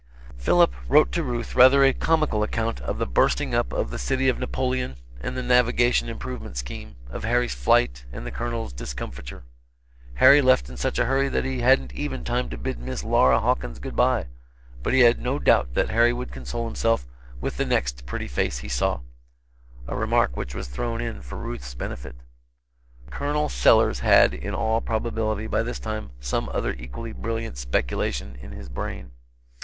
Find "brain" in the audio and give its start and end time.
28.67-29.11